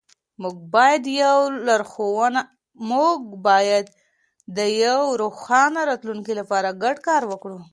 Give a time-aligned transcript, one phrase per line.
[2.89, 3.17] موږ
[3.47, 3.85] باید
[4.57, 7.59] د یو روښانه راتلونکي لپاره ګډ کار وکړو.